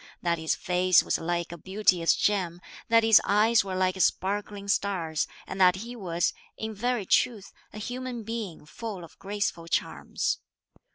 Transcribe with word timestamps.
That 0.23 0.39
his 0.39 0.55
face 0.55 1.03
was 1.03 1.19
like 1.19 1.51
a 1.51 1.59
beauteous 1.59 2.15
gem; 2.15 2.59
that 2.89 3.03
his 3.03 3.21
eyes 3.23 3.63
were 3.63 3.75
like 3.75 4.01
sparkling 4.01 4.67
stars; 4.67 5.27
and 5.45 5.61
that 5.61 5.75
he 5.75 5.95
was, 5.95 6.33
in 6.57 6.73
very 6.73 7.05
truth, 7.05 7.53
a 7.71 7.77
human 7.77 8.23
being 8.23 8.65
full 8.65 9.03
of 9.03 9.19
graceful 9.19 9.67
charms. 9.67 10.39